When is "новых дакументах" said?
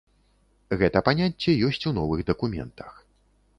1.99-2.91